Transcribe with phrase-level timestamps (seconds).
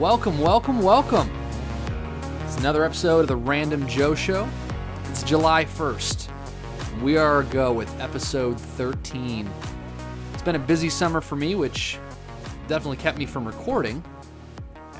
[0.00, 1.30] Welcome, welcome, welcome.
[2.46, 4.48] It's another episode of the Random Joe Show.
[5.10, 6.32] It's July 1st.
[7.02, 9.46] We are a go with episode 13.
[10.32, 11.98] It's been a busy summer for me, which
[12.66, 14.02] definitely kept me from recording.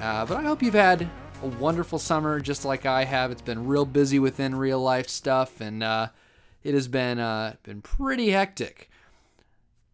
[0.03, 1.09] Uh, but I hope you've had
[1.43, 3.31] a wonderful summer just like I have.
[3.31, 6.09] It's been real busy within real life stuff, and uh,
[6.63, 8.91] it has been uh, been pretty hectic.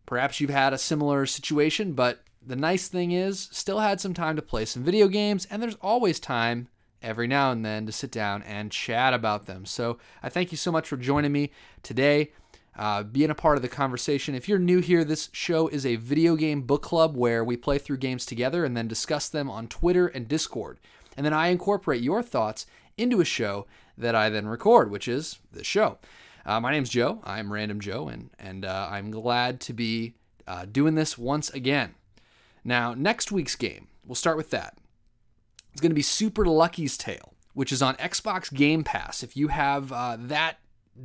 [0.05, 4.37] Perhaps you've had a similar situation, but the nice thing is, still had some time
[4.37, 6.69] to play some video games, and there's always time
[7.03, 9.67] every now and then to sit down and chat about them.
[9.67, 11.51] So I thank you so much for joining me
[11.83, 12.33] today,
[12.77, 14.35] uh, being a part of the conversation.
[14.35, 17.79] If you're new here, this show is a video game book club where we play
[17.79, 20.79] through games together and then discuss them on Twitter and Discord.
[21.17, 23.67] And then I incorporate your thoughts into a show
[23.99, 25.99] that I then record, which is this show.
[26.45, 27.21] Uh, my name's Joe.
[27.25, 30.15] I'm Random Joe, and and uh, I'm glad to be
[30.47, 31.95] uh, doing this once again.
[32.67, 34.77] Now, next week's game, we'll start with that.
[35.71, 39.23] It's going to be Super Lucky's Tale, which is on Xbox Game Pass.
[39.23, 40.59] If you have uh, that,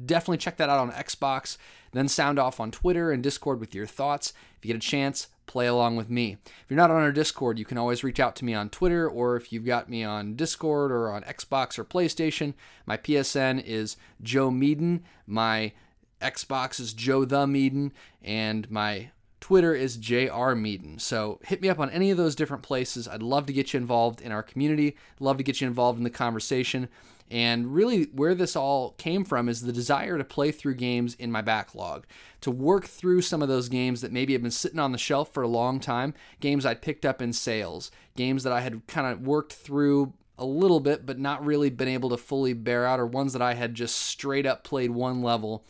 [0.07, 1.57] definitely check that out on Xbox.
[1.91, 4.33] Then sound off on Twitter and Discord with your thoughts.
[4.57, 6.37] If you get a chance, play along with me.
[6.45, 9.07] If you're not on our Discord, you can always reach out to me on Twitter,
[9.07, 12.55] or if you've got me on Discord or on Xbox or PlayStation,
[12.87, 15.01] my PSN is Joe Meaden.
[15.27, 15.73] My
[16.19, 17.91] Xbox is Joe the Meaden,
[18.23, 21.01] and my Twitter is JR Meaden.
[21.01, 23.07] So hit me up on any of those different places.
[23.07, 26.05] I'd love to get you involved in our community, love to get you involved in
[26.05, 26.87] the conversation.
[27.29, 31.31] And really, where this all came from is the desire to play through games in
[31.31, 32.05] my backlog,
[32.41, 35.33] to work through some of those games that maybe have been sitting on the shelf
[35.33, 39.07] for a long time, games I'd picked up in sales, games that I had kind
[39.07, 42.99] of worked through a little bit, but not really been able to fully bear out,
[42.99, 45.63] or ones that I had just straight up played one level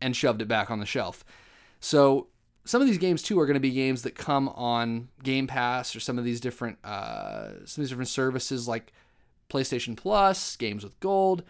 [0.00, 1.24] and shoved it back on the shelf.
[1.80, 2.28] So
[2.66, 5.94] some of these games too are going to be games that come on Game Pass
[5.96, 8.92] or some of these different uh, some of these different services like
[9.48, 11.42] PlayStation Plus, games with gold.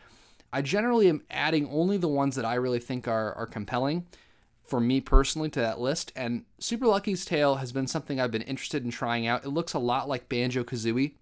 [0.52, 4.06] I generally am adding only the ones that I really think are are compelling
[4.62, 6.12] for me personally to that list.
[6.16, 9.44] And Super Lucky's Tale has been something I've been interested in trying out.
[9.44, 11.12] It looks a lot like Banjo Kazooie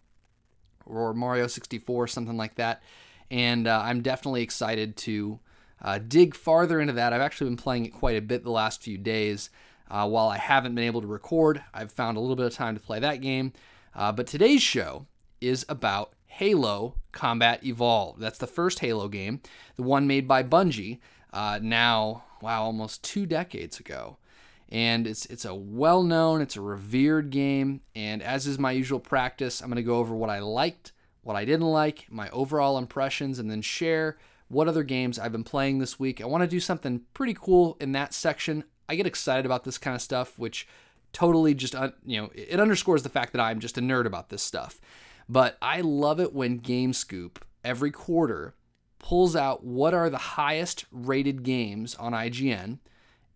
[0.86, 2.82] or Mario 64, something like that.
[3.30, 5.38] And uh, I'm definitely excited to
[5.82, 7.12] uh, dig farther into that.
[7.12, 9.50] I've actually been playing it quite a bit the last few days.
[9.94, 12.74] Uh, while I haven't been able to record, I've found a little bit of time
[12.74, 13.52] to play that game.
[13.94, 15.06] Uh, but today's show
[15.40, 18.20] is about Halo Combat Evolved.
[18.20, 19.40] That's the first Halo game,
[19.76, 20.98] the one made by Bungie,
[21.32, 24.16] uh, now, wow, almost two decades ago.
[24.68, 27.80] And it's it's a well-known, it's a revered game.
[27.94, 30.90] And as is my usual practice, I'm going to go over what I liked,
[31.22, 34.18] what I didn't like, my overall impressions, and then share
[34.48, 36.20] what other games I've been playing this week.
[36.20, 38.64] I want to do something pretty cool in that section.
[38.88, 40.66] I get excited about this kind of stuff, which
[41.12, 41.74] totally just
[42.04, 44.80] you know it underscores the fact that I'm just a nerd about this stuff.
[45.28, 48.54] But I love it when GameScoop every quarter
[48.98, 52.78] pulls out what are the highest rated games on IGN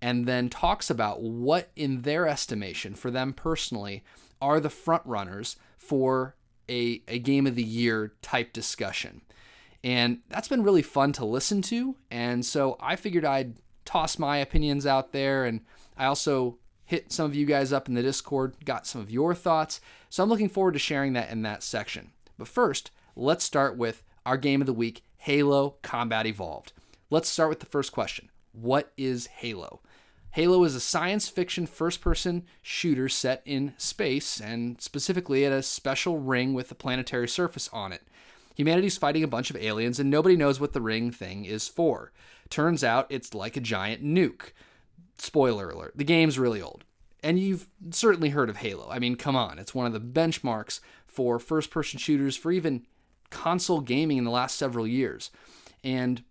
[0.01, 4.05] and then talks about what in their estimation for them personally
[4.41, 6.37] are the front runners for
[6.69, 9.23] a, a game of the year type discussion.
[9.83, 11.97] And that's been really fun to listen to.
[12.11, 13.55] And so I figured I'd
[13.89, 15.47] toss my opinions out there.
[15.47, 15.63] And
[15.97, 19.35] I also hit some of you guys up in the Discord, got some of your
[19.35, 19.81] thoughts.
[20.11, 22.11] So I'm looking forward to sharing that in that section.
[22.37, 26.75] But first, let's start with our game of the week Halo Combat Evolved.
[27.09, 29.81] Let's start with the first question What is Halo?
[30.33, 35.63] Halo is a science fiction first person shooter set in space and specifically at a
[35.63, 38.03] special ring with a planetary surface on it.
[38.55, 42.13] Humanity's fighting a bunch of aliens and nobody knows what the ring thing is for.
[42.51, 44.53] Turns out it's like a giant nuke.
[45.19, 46.85] Spoiler alert, the game's really old.
[47.23, 48.89] And you've certainly heard of Halo.
[48.91, 52.87] I mean, come on, it's one of the benchmarks for first person shooters for even
[53.31, 55.31] console gaming in the last several years.
[55.83, 56.23] And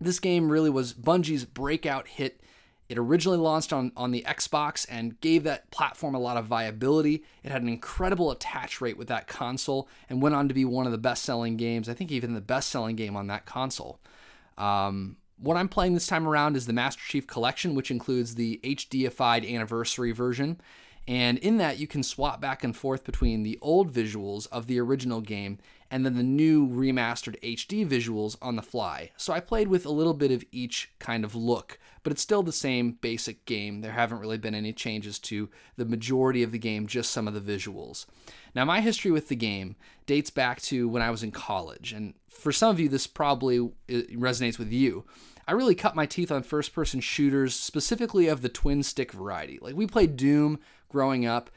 [0.00, 2.40] this game really was Bungie's breakout hit.
[2.88, 7.24] It originally launched on, on the Xbox and gave that platform a lot of viability.
[7.42, 10.86] It had an incredible attach rate with that console and went on to be one
[10.86, 14.00] of the best selling games, I think even the best selling game on that console.
[14.56, 18.60] Um, what I'm playing this time around is the Master Chief Collection, which includes the
[18.64, 20.60] HDified anniversary version.
[21.08, 24.80] And in that, you can swap back and forth between the old visuals of the
[24.80, 25.58] original game
[25.90, 29.10] and then the new remastered HD visuals on the fly.
[29.16, 32.42] So I played with a little bit of each kind of look, but it's still
[32.42, 33.80] the same basic game.
[33.80, 37.34] There haven't really been any changes to the majority of the game, just some of
[37.34, 38.06] the visuals.
[38.54, 42.14] Now, my history with the game dates back to when I was in college, and
[42.36, 45.04] for some of you, this probably uh, resonates with you.
[45.48, 49.58] I really cut my teeth on first person shooters, specifically of the twin stick variety.
[49.60, 51.50] Like, we played Doom growing up,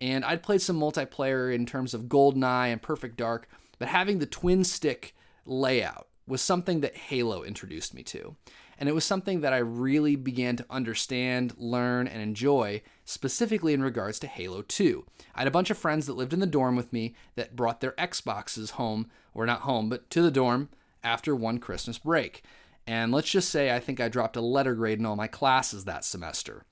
[0.00, 3.48] And I'd played some multiplayer in terms of GoldenEye and Perfect Dark,
[3.78, 5.14] but having the twin stick
[5.46, 8.36] layout was something that Halo introduced me to.
[8.78, 13.82] And it was something that I really began to understand, learn, and enjoy, specifically in
[13.82, 15.06] regards to Halo 2.
[15.34, 17.80] I had a bunch of friends that lived in the dorm with me that brought
[17.80, 20.68] their Xboxes home, or not home, but to the dorm
[21.02, 22.42] after one Christmas break.
[22.86, 25.84] And let's just say I think I dropped a letter grade in all my classes
[25.84, 26.64] that semester.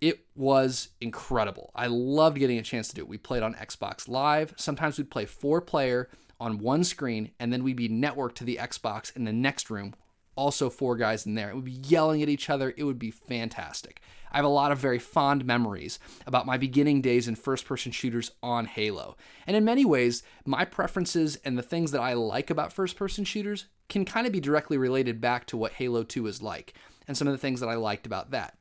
[0.00, 1.70] It was incredible.
[1.74, 3.08] I loved getting a chance to do it.
[3.08, 4.54] We played on Xbox Live.
[4.56, 6.08] Sometimes we'd play four player
[6.40, 9.94] on one screen, and then we'd be networked to the Xbox in the next room.
[10.36, 11.50] Also, four guys in there.
[11.50, 12.74] It would be yelling at each other.
[12.76, 14.00] It would be fantastic.
[14.32, 17.92] I have a lot of very fond memories about my beginning days in first person
[17.92, 19.16] shooters on Halo.
[19.46, 23.24] And in many ways, my preferences and the things that I like about first person
[23.24, 26.74] shooters can kind of be directly related back to what Halo 2 is like
[27.06, 28.58] and some of the things that I liked about that.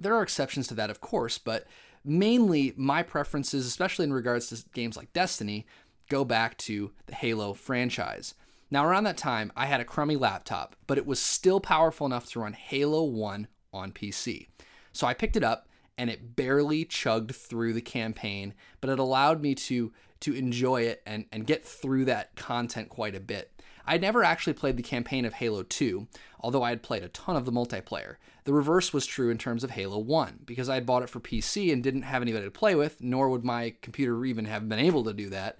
[0.00, 1.66] There are exceptions to that, of course, but
[2.04, 5.64] mainly my preferences, especially in regards to games like Destiny,
[6.08, 8.34] go back to the Halo franchise.
[8.72, 12.30] Now, around that time, I had a crummy laptop, but it was still powerful enough
[12.30, 14.48] to run Halo 1 on PC.
[14.92, 19.42] So I picked it up and it barely chugged through the campaign, but it allowed
[19.42, 23.60] me to to enjoy it and, and get through that content quite a bit.
[23.84, 26.06] I'd never actually played the campaign of Halo 2,
[26.40, 28.16] although I had played a ton of the multiplayer.
[28.44, 31.20] The reverse was true in terms of Halo 1, because I had bought it for
[31.20, 34.78] PC and didn't have anybody to play with, nor would my computer even have been
[34.78, 35.58] able to do that.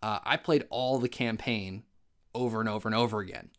[0.00, 1.84] Uh, I played all the campaign
[2.34, 3.50] over and over and over again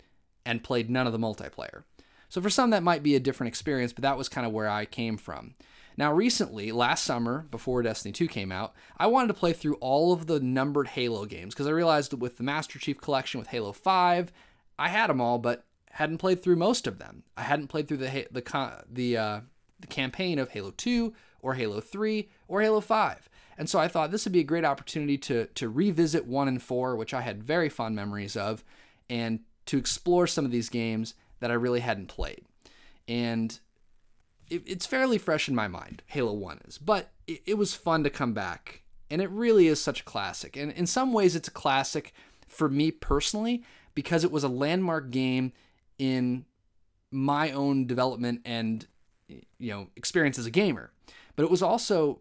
[0.45, 1.83] and played none of the multiplayer.
[2.29, 4.69] So for some, that might be a different experience, but that was kind of where
[4.69, 5.55] I came from.
[5.95, 10.11] Now, recently, last summer, before Destiny 2 came out, I wanted to play through all
[10.11, 13.49] of the numbered Halo games because I realized that with the Master Chief Collection with
[13.49, 14.31] Halo 5,
[14.79, 17.23] I had them all, but hadn't played through most of them.
[17.37, 19.39] I hadn't played through the the the uh,
[19.79, 23.29] the campaign of Halo 2 or Halo 3 or Halo 5.
[23.57, 26.61] And so I thought this would be a great opportunity to to revisit 1 and
[26.61, 28.63] 4, which I had very fond memories of,
[29.09, 32.45] and to explore some of these games that I really hadn't played.
[33.07, 33.57] And
[34.49, 38.03] it, it's fairly fresh in my mind, Halo 1 is, but it, it was fun
[38.03, 38.81] to come back.
[39.09, 40.57] And it really is such a classic.
[40.57, 42.13] And in some ways, it's a classic
[42.47, 43.63] for me personally
[43.95, 45.53] because it was a landmark game
[45.97, 46.45] in
[47.11, 48.87] my own development and
[49.27, 50.91] you know experience as a gamer
[51.35, 52.19] but it was also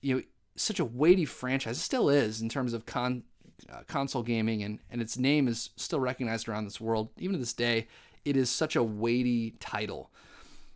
[0.00, 0.22] you know
[0.62, 3.22] such a weighty franchise it still is in terms of con
[3.70, 7.38] uh, console gaming and and its name is still recognized around this world even to
[7.38, 7.86] this day
[8.24, 10.10] it is such a weighty title.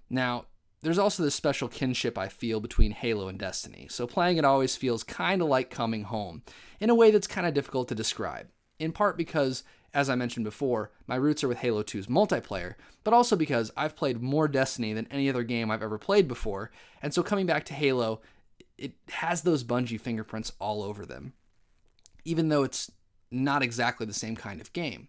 [0.08, 0.46] Now,
[0.82, 4.76] there's also this special kinship I feel between Halo and Destiny, so playing it always
[4.76, 6.42] feels kind of like coming home,
[6.78, 8.48] in a way that's kind of difficult to describe.
[8.78, 9.64] In part because,
[9.94, 13.96] as I mentioned before, my roots are with Halo 2's multiplayer, but also because I've
[13.96, 16.70] played more Destiny than any other game I've ever played before,
[17.00, 18.20] and so coming back to Halo,
[18.79, 21.35] it has those Bungie fingerprints all over them,
[22.25, 22.91] even though it's
[23.31, 25.09] not exactly the same kind of game.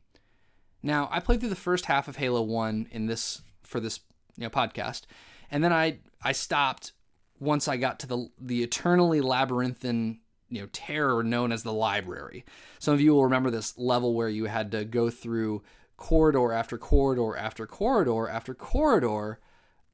[0.83, 3.99] Now, I played through the first half of Halo 1 in this for this
[4.37, 5.03] you know, podcast,
[5.49, 6.93] and then I I stopped
[7.39, 12.45] once I got to the the eternally labyrinthine you know terror known as the library.
[12.79, 15.63] Some of you will remember this level where you had to go through
[15.97, 19.39] corridor after corridor after corridor after corridor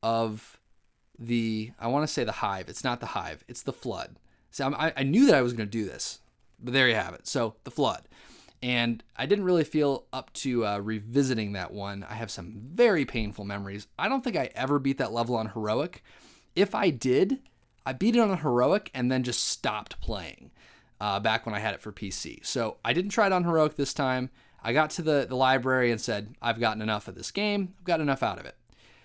[0.03, 0.59] of
[1.21, 2.67] the I want to say the hive.
[2.67, 3.43] It's not the hive.
[3.47, 4.17] It's the flood.
[4.49, 6.19] So I, I knew that I was going to do this,
[6.59, 7.25] but there you have it.
[7.25, 8.07] So the flood
[8.63, 12.05] and I didn't really feel up to uh, revisiting that one.
[12.07, 13.87] I have some very painful memories.
[13.97, 16.03] I don't think I ever beat that level on heroic.
[16.55, 17.39] If I did,
[17.85, 20.51] I beat it on heroic and then just stopped playing
[20.99, 22.45] uh, back when I had it for PC.
[22.45, 24.29] So I didn't try it on heroic this time.
[24.63, 27.73] I got to the, the library and said, I've gotten enough of this game.
[27.79, 28.55] I've got enough out of it.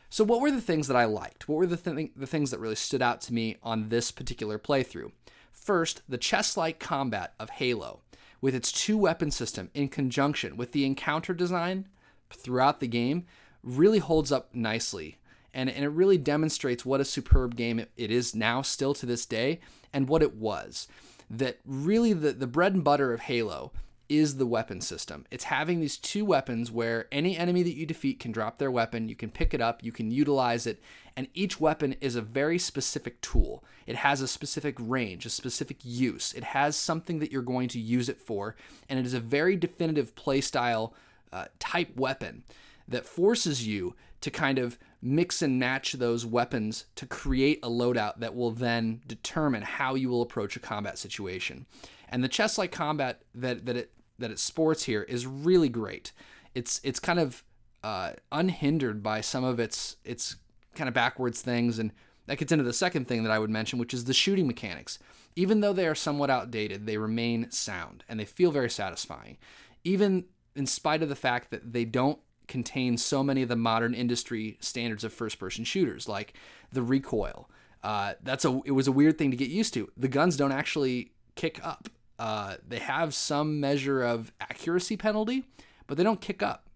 [0.09, 1.49] So, what were the things that I liked?
[1.49, 4.59] What were the, th- the things that really stood out to me on this particular
[4.59, 5.13] playthrough?
[5.53, 8.01] First, the chess like combat of Halo
[8.41, 11.89] with its two weapon system in conjunction with the encounter design
[12.31, 13.27] throughout the game
[13.63, 15.19] really holds up nicely.
[15.53, 19.07] And, and it really demonstrates what a superb game it, it is now, still to
[19.07, 19.61] this day,
[19.93, 20.87] and what it was.
[21.29, 23.73] That really the, the bread and butter of Halo
[24.09, 25.27] is the weapon system.
[25.31, 29.09] It's having these two weapons where any enemy that you defeat can drop their weapon,
[29.09, 30.81] you can pick it up, you can utilize it,
[31.17, 33.65] and each weapon is a very specific tool.
[33.87, 36.33] It has a specific range, a specific use.
[36.35, 38.57] It has something that you're going to use it for,
[38.89, 40.93] and it is a very definitive playstyle
[41.33, 42.45] uh, type weapon
[42.89, 48.19] that forces you to kind of mix and match those weapons to create a loadout
[48.19, 51.67] that will then determine how you will approach a combat situation.
[52.09, 56.13] And the chess like combat that, that it that it sports here is really great.
[56.55, 57.45] It's it's kind of
[57.85, 60.37] uh, unhindered by some of its its
[60.75, 61.93] kind of backwards things, and
[62.27, 64.99] that gets into the second thing that I would mention, which is the shooting mechanics.
[65.37, 69.37] even though they are somewhat outdated, they remain sound and they feel very satisfying.
[69.85, 70.25] Even
[70.57, 72.19] in spite of the fact that they don't
[72.49, 76.33] contain so many of the modern industry standards of first person shooters, like
[76.73, 77.51] the recoil.
[77.83, 79.89] Uh, that's a it was a weird thing to get used to.
[79.97, 81.89] The guns don't actually kick up.
[82.19, 85.45] Uh, they have some measure of accuracy penalty,
[85.87, 86.69] but they don't kick up.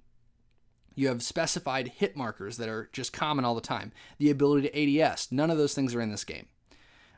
[0.94, 3.92] You have specified hit markers that are just common all the time.
[4.18, 6.46] The ability to ADS, none of those things are in this game.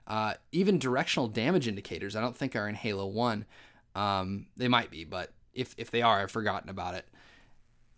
[0.06, 3.44] Uh, even directional damage indicators, I don't think are in Halo 1.
[3.94, 7.06] Um, they might be, but if, if they are, I've forgotten about it.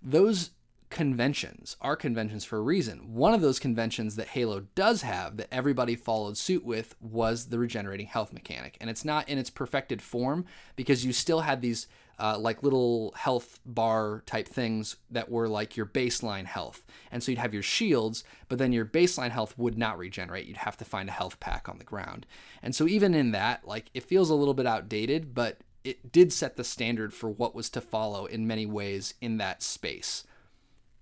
[0.02, 0.50] Those
[0.94, 3.12] conventions are conventions for a reason.
[3.12, 7.58] One of those conventions that Halo does have that everybody followed suit with was the
[7.58, 8.78] regenerating health mechanic.
[8.80, 10.44] And it's not in its perfected form
[10.76, 11.88] because you still had these
[12.20, 16.84] uh, like little health bar type things that were like your baseline health.
[17.10, 20.46] And so you'd have your shields, but then your baseline health would not regenerate.
[20.46, 22.24] You'd have to find a health pack on the ground.
[22.62, 26.32] And so even in that, like it feels a little bit outdated, but it did
[26.32, 30.22] set the standard for what was to follow in many ways in that space.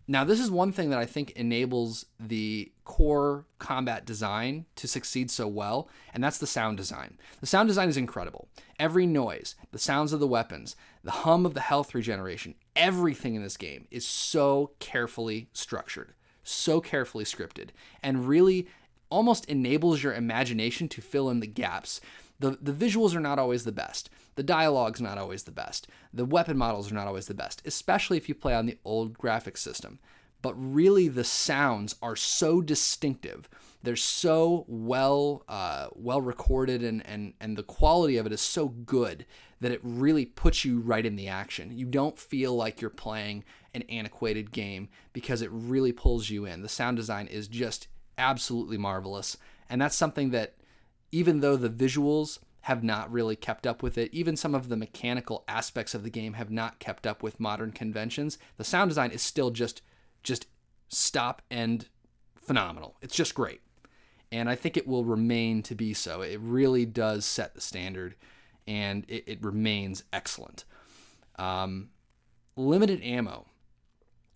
[0.08, 5.30] Now, this is one thing that I think enables the core combat design to succeed
[5.30, 7.18] so well, and that's the sound design.
[7.40, 8.48] The sound design is incredible.
[8.80, 13.42] Every noise, the sounds of the weapons, the hum of the health regeneration, everything in
[13.42, 17.68] this game is so carefully structured, so carefully scripted,
[18.02, 18.66] and really
[19.08, 22.00] almost enables your imagination to fill in the gaps.
[22.40, 24.10] The, the visuals are not always the best.
[24.34, 25.86] The dialogue's not always the best.
[26.12, 29.18] The weapon models are not always the best, especially if you play on the old
[29.18, 29.98] graphics system.
[30.40, 33.48] But really, the sounds are so distinctive.
[33.82, 38.68] They're so well uh, well recorded, and, and and the quality of it is so
[38.68, 39.24] good
[39.60, 41.70] that it really puts you right in the action.
[41.70, 46.62] You don't feel like you're playing an antiquated game because it really pulls you in.
[46.62, 47.86] The sound design is just
[48.18, 49.36] absolutely marvelous,
[49.70, 50.54] and that's something that
[51.12, 54.12] even though the visuals have not really kept up with it.
[54.12, 57.72] Even some of the mechanical aspects of the game have not kept up with modern
[57.72, 58.38] conventions.
[58.56, 59.82] The sound design is still just
[60.22, 60.46] just
[60.88, 61.88] stop and
[62.36, 62.96] phenomenal.
[63.00, 63.60] It's just great.
[64.30, 66.22] And I think it will remain to be so.
[66.22, 68.14] It really does set the standard
[68.66, 70.64] and it, it remains excellent.
[71.36, 71.90] Um,
[72.56, 73.46] limited ammo.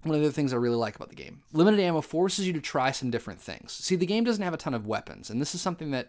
[0.02, 1.42] One of the things I really like about the game.
[1.52, 3.72] Limited ammo forces you to try some different things.
[3.72, 6.08] See, the game doesn't have a ton of weapons, and this is something that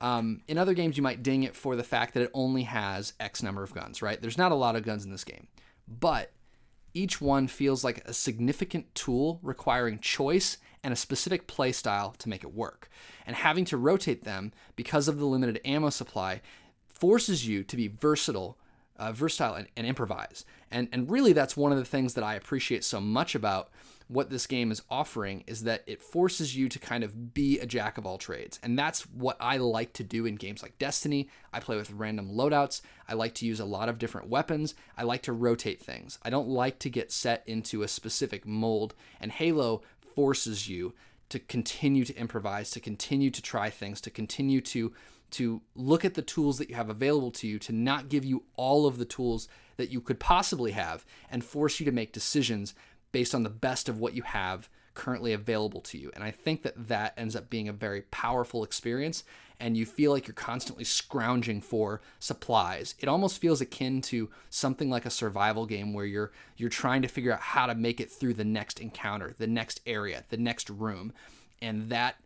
[0.00, 3.14] um, in other games, you might ding it for the fact that it only has
[3.20, 4.20] X number of guns, right?
[4.20, 5.48] There's not a lot of guns in this game,
[5.86, 6.32] but
[6.94, 12.42] each one feels like a significant tool requiring choice and a specific playstyle to make
[12.42, 12.88] it work.
[13.26, 16.40] And having to rotate them because of the limited ammo supply
[16.86, 18.56] forces you to be versatile,
[18.96, 20.44] uh, versatile and, and improvise.
[20.70, 23.70] And and really, that's one of the things that I appreciate so much about
[24.08, 27.66] what this game is offering is that it forces you to kind of be a
[27.66, 28.60] jack of all trades.
[28.62, 31.28] And that's what I like to do in games like Destiny.
[31.52, 32.82] I play with random loadouts.
[33.08, 34.74] I like to use a lot of different weapons.
[34.96, 36.18] I like to rotate things.
[36.22, 38.94] I don't like to get set into a specific mold.
[39.20, 39.82] And Halo
[40.14, 40.94] forces you
[41.28, 44.92] to continue to improvise, to continue to try things, to continue to
[45.28, 48.44] to look at the tools that you have available to you, to not give you
[48.54, 52.74] all of the tools that you could possibly have and force you to make decisions
[53.12, 56.10] based on the best of what you have currently available to you.
[56.14, 59.24] And I think that that ends up being a very powerful experience
[59.58, 62.94] and you feel like you're constantly scrounging for supplies.
[62.98, 67.08] It almost feels akin to something like a survival game where you're you're trying to
[67.08, 70.68] figure out how to make it through the next encounter, the next area, the next
[70.68, 71.12] room.
[71.62, 72.16] And that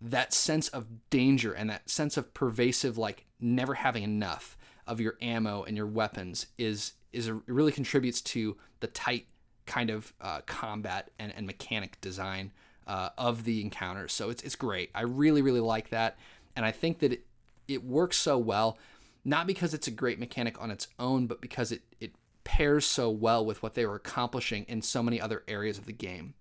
[0.00, 4.56] that sense of danger and that sense of pervasive like never having enough
[4.86, 9.26] of your ammo and your weapons is is a, really contributes to the tight
[9.68, 12.50] kind of uh, combat and, and mechanic design
[12.88, 14.12] uh, of the encounters.
[14.12, 14.90] So it's, it's great.
[14.94, 16.18] I really, really like that.
[16.56, 17.26] And I think that it,
[17.68, 18.78] it works so well,
[19.24, 23.10] not because it's a great mechanic on its own, but because it, it pairs so
[23.10, 26.34] well with what they were accomplishing in so many other areas of the game.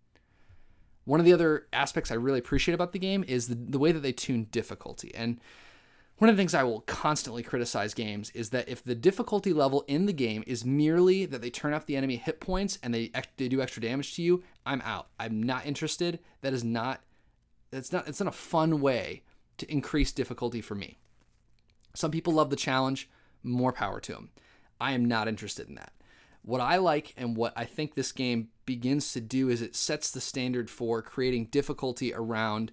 [1.04, 3.92] One of the other aspects I really appreciate about the game is the, the way
[3.92, 5.14] that they tune difficulty.
[5.14, 5.40] And
[6.18, 9.86] one of the things I will constantly criticize games is that if the difficulty level
[9.88, 13.12] in the game is merely that they turn up the enemy hit points and they
[13.38, 15.10] they do extra damage to you, I'm out.
[15.20, 16.20] I'm not interested.
[16.42, 17.02] That is not
[17.70, 19.22] that's not it's not a fun way
[19.60, 20.98] to increase difficulty for me.
[21.94, 23.10] Some people love the challenge,
[23.44, 24.30] more power to them.
[24.80, 25.94] I am not interested in that.
[26.42, 30.10] What I like and what I think this game begins to do is it sets
[30.10, 32.72] the standard for creating difficulty around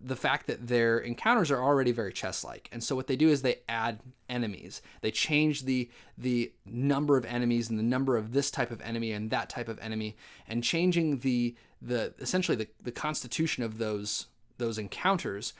[0.00, 3.42] the fact that their encounters are already very chess-like and so what they do is
[3.42, 8.50] they add enemies they change the the number of enemies and the number of this
[8.50, 10.16] type of enemy and that type of enemy
[10.48, 14.26] and changing the the essentially the, the constitution of those
[14.58, 15.52] those encounters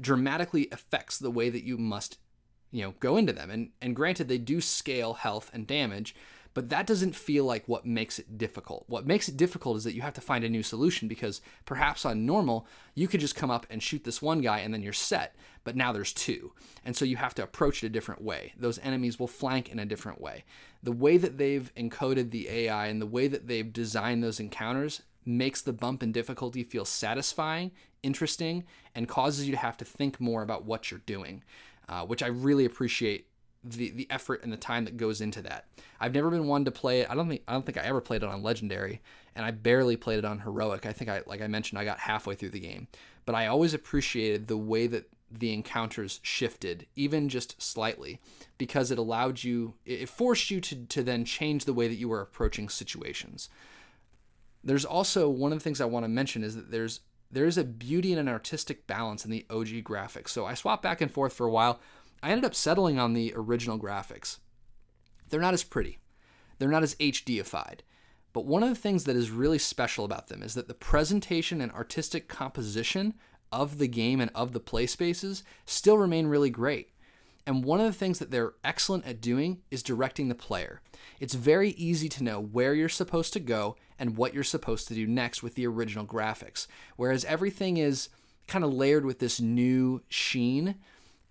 [0.00, 2.18] dramatically affects the way that you must
[2.70, 3.50] you know go into them.
[3.50, 6.14] And and granted, they do scale health and damage,
[6.60, 8.84] but that doesn't feel like what makes it difficult.
[8.86, 12.04] What makes it difficult is that you have to find a new solution because perhaps
[12.04, 14.92] on normal, you could just come up and shoot this one guy and then you're
[14.92, 16.52] set, but now there's two.
[16.84, 18.52] And so you have to approach it a different way.
[18.58, 20.44] Those enemies will flank in a different way.
[20.82, 25.00] The way that they've encoded the AI and the way that they've designed those encounters
[25.24, 27.70] makes the bump in difficulty feel satisfying,
[28.02, 28.64] interesting,
[28.94, 31.42] and causes you to have to think more about what you're doing,
[31.88, 33.28] uh, which I really appreciate
[33.62, 35.66] the the effort and the time that goes into that.
[36.00, 37.10] I've never been one to play it.
[37.10, 39.02] I don't think I don't think I ever played it on legendary,
[39.34, 40.86] and I barely played it on heroic.
[40.86, 42.88] I think I like I mentioned I got halfway through the game,
[43.26, 48.20] but I always appreciated the way that the encounters shifted, even just slightly,
[48.58, 52.08] because it allowed you, it forced you to to then change the way that you
[52.08, 53.48] were approaching situations.
[54.64, 57.00] There's also one of the things I want to mention is that there's
[57.30, 60.30] there's a beauty and an artistic balance in the OG graphics.
[60.30, 61.80] So I swapped back and forth for a while.
[62.22, 64.38] I ended up settling on the original graphics.
[65.28, 65.98] They're not as pretty,
[66.58, 67.80] they're not as HDified.
[68.32, 71.60] But one of the things that is really special about them is that the presentation
[71.60, 73.14] and artistic composition
[73.50, 76.90] of the game and of the play spaces still remain really great.
[77.46, 80.82] And one of the things that they're excellent at doing is directing the player.
[81.18, 84.94] It's very easy to know where you're supposed to go and what you're supposed to
[84.94, 86.68] do next with the original graphics.
[86.96, 88.08] Whereas everything is
[88.46, 90.76] kind of layered with this new sheen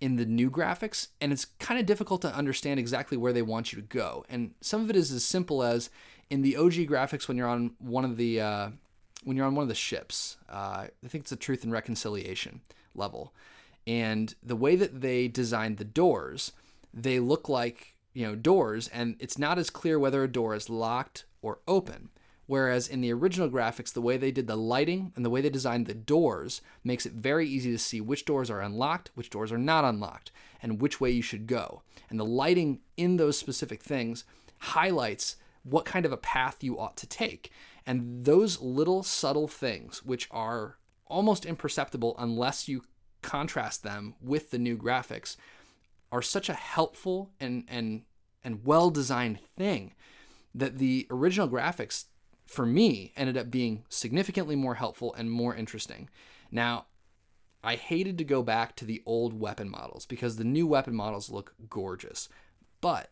[0.01, 3.73] in the new graphics, and it's kind of difficult to understand exactly where they want
[3.73, 4.25] you to go.
[4.29, 5.89] And some of it is as simple as
[6.29, 8.69] in the OG graphics when you're on one of the uh,
[9.23, 10.37] when you're on one of the ships.
[10.49, 12.61] Uh, I think it's a Truth and Reconciliation
[12.95, 13.33] level,
[13.85, 16.53] and the way that they designed the doors,
[16.93, 20.69] they look like you know doors, and it's not as clear whether a door is
[20.69, 22.09] locked or open.
[22.49, 25.51] Whereas in the original graphics, the way they did the lighting and the way they
[25.51, 29.51] designed the doors makes it very easy to see which doors are unlocked, which doors
[29.51, 31.83] are not unlocked, and which way you should go.
[32.09, 34.23] And the lighting in those specific things
[34.57, 37.51] highlights what kind of a path you ought to take.
[37.85, 42.83] And those little subtle things, which are almost imperceptible unless you
[43.21, 45.37] contrast them with the new graphics,
[46.11, 48.05] are such a helpful and and
[48.43, 49.93] and well designed thing
[50.55, 52.05] that the original graphics
[52.49, 56.09] for me, ended up being significantly more helpful and more interesting.
[56.49, 56.87] Now,
[57.63, 61.29] I hated to go back to the old weapon models because the new weapon models
[61.29, 62.27] look gorgeous.
[62.81, 63.11] But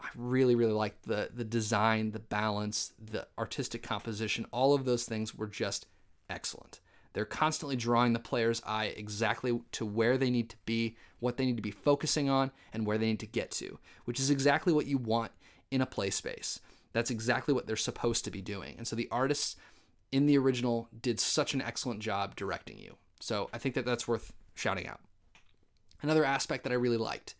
[0.00, 4.46] I really, really liked the the design, the balance, the artistic composition.
[4.50, 5.86] All of those things were just
[6.28, 6.80] excellent.
[7.12, 11.46] They're constantly drawing the player's eye exactly to where they need to be, what they
[11.46, 14.72] need to be focusing on, and where they need to get to, which is exactly
[14.72, 15.30] what you want
[15.70, 16.58] in a play space.
[16.92, 18.74] That's exactly what they're supposed to be doing.
[18.76, 19.56] And so the artists
[20.10, 22.96] in the original did such an excellent job directing you.
[23.20, 25.00] So I think that that's worth shouting out.
[26.02, 27.34] Another aspect that I really liked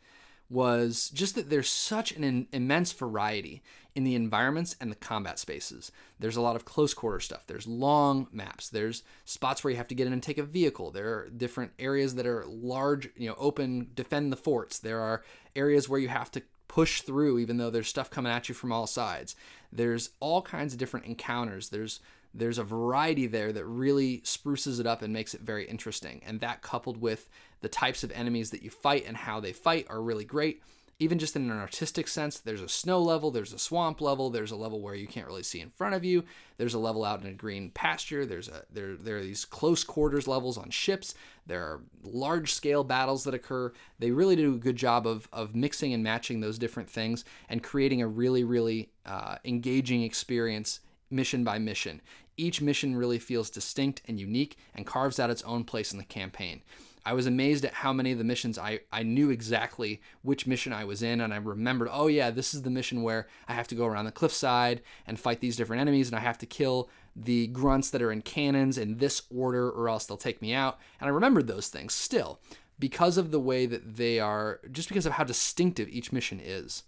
[0.49, 3.62] was just that there's such an immense variety
[3.95, 5.91] in the environments and the combat spaces.
[6.19, 7.47] There's a lot of close quarter stuff.
[7.47, 8.69] There's long maps.
[8.69, 10.91] There's spots where you have to get in and take a vehicle.
[10.91, 14.79] There are different areas that are large, you know, open, defend the forts.
[14.79, 15.23] There are
[15.57, 18.73] areas where you have to push through even though there's stuff coming at you from
[18.73, 19.37] all sides.
[19.71, 21.69] There's all kinds of different encounters.
[21.69, 22.01] There's
[22.35, 26.23] there's a variety there that really spruces it up and makes it very interesting.
[26.25, 27.29] And that coupled with
[27.61, 30.63] the types of enemies that you fight and how they fight are really great
[31.03, 34.53] even just in an artistic sense, there's a snow level, there's a swamp level, there's
[34.53, 36.23] a level where you can't really see in front of you,
[36.59, 39.83] there's a level out in a green pasture, there's a there there are these close
[39.83, 43.73] quarters levels on ships, there are large scale battles that occur.
[43.99, 47.65] They really do a good job of of mixing and matching those different things and
[47.65, 50.79] creating a really really uh, engaging experience
[51.11, 52.01] mission by mission.
[52.37, 56.05] Each mission really feels distinct and unique and carves out its own place in the
[56.05, 56.62] campaign.
[57.05, 60.73] I was amazed at how many of the missions I, I knew exactly which mission
[60.73, 63.67] I was in, and I remembered, oh yeah, this is the mission where I have
[63.69, 66.88] to go around the cliffside and fight these different enemies, and I have to kill
[67.17, 70.79] the grunts that are in cannons in this order, or else they'll take me out.
[71.01, 72.41] And I remembered those things still
[72.79, 76.85] because of the way that they are, just because of how distinctive each mission is.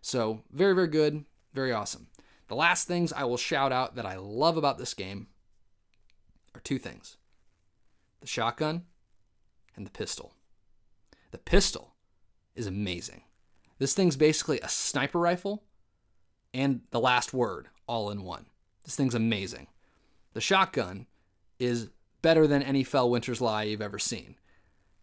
[0.00, 2.08] So, very, very good, very awesome.
[2.48, 5.26] The last things I will shout out that I love about this game
[6.54, 7.18] are two things
[8.20, 8.84] the shotgun
[9.78, 10.34] and the pistol.
[11.30, 11.94] The pistol
[12.54, 13.22] is amazing.
[13.78, 15.62] This thing's basically a sniper rifle
[16.52, 18.46] and the last word all in one.
[18.84, 19.68] This thing's amazing.
[20.34, 21.06] The shotgun
[21.58, 21.88] is
[22.22, 24.36] better than any Felwinter's Lie you've ever seen.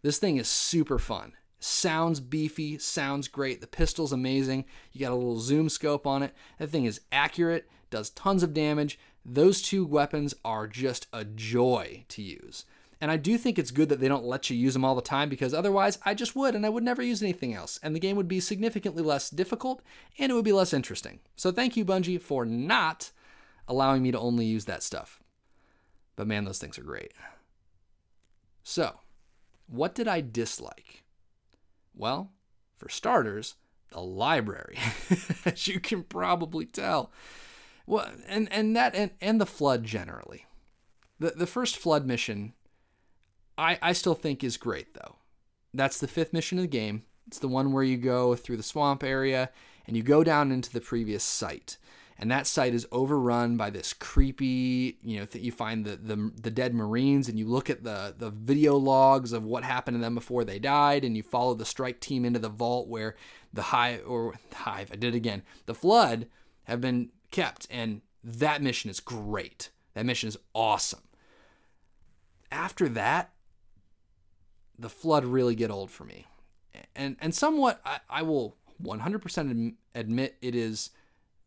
[0.02, 1.32] This thing is super fun.
[1.58, 3.60] Sounds beefy, sounds great.
[3.60, 4.66] The pistol's amazing.
[4.92, 6.34] You got a little zoom scope on it.
[6.58, 8.98] That thing is accurate, does tons of damage.
[9.24, 12.66] Those two weapons are just a joy to use.
[13.00, 15.02] And I do think it's good that they don't let you use them all the
[15.02, 17.78] time because otherwise I just would and I would never use anything else.
[17.82, 19.82] And the game would be significantly less difficult
[20.18, 21.20] and it would be less interesting.
[21.36, 23.10] So thank you, Bungie, for not
[23.68, 25.20] allowing me to only use that stuff.
[26.14, 27.12] But man, those things are great.
[28.62, 29.00] So,
[29.66, 31.04] what did I dislike?
[31.94, 32.32] Well,
[32.78, 33.56] for starters,
[33.90, 34.78] the library,
[35.44, 37.12] as you can probably tell.
[37.86, 40.46] Well, and, and that and, and the flood generally.
[41.18, 42.54] The the first flood mission
[43.58, 45.16] I, I still think is great though.
[45.74, 47.04] That's the fifth mission of the game.
[47.26, 49.50] It's the one where you go through the swamp area
[49.86, 51.76] and you go down into the previous site.
[52.18, 56.50] And that site is overrun by this creepy, you know, you find the, the the
[56.50, 60.14] dead Marines and you look at the the video logs of what happened to them
[60.14, 63.16] before they died, and you follow the strike team into the vault where
[63.52, 66.26] the hive or the hive, I did it again, the flood
[66.64, 69.68] have been kept, and that mission is great.
[69.92, 71.02] That mission is awesome.
[72.50, 73.32] After that,
[74.78, 76.26] the flood really get old for me.
[76.94, 80.90] And and somewhat I, I will 100% admit it is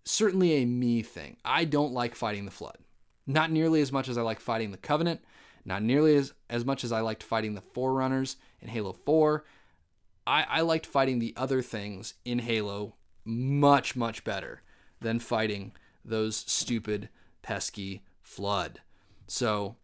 [0.03, 1.37] certainly a me thing.
[1.45, 2.77] I don't like fighting the flood.
[3.27, 5.21] Not nearly as much as I like fighting the covenant,
[5.65, 9.45] not nearly as, as much as I liked fighting the forerunners in Halo 4.
[10.25, 14.61] I, I liked fighting the other things in Halo much, much better
[14.99, 17.09] than fighting those stupid,
[17.41, 18.81] pesky flood.
[19.27, 19.75] So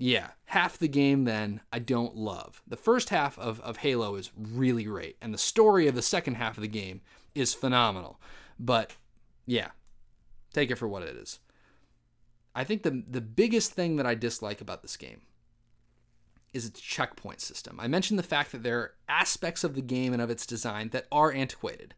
[0.00, 2.62] yeah, half the game then I don't love.
[2.68, 6.36] The first half of, of Halo is really great, and the story of the second
[6.36, 7.00] half of the game
[7.34, 8.20] is phenomenal.
[8.60, 8.94] But
[9.44, 9.70] yeah,
[10.52, 11.40] take it for what it is.
[12.54, 15.22] I think the the biggest thing that I dislike about this game
[16.54, 17.78] is its checkpoint system.
[17.80, 20.90] I mentioned the fact that there are aspects of the game and of its design
[20.90, 21.94] that are antiquated.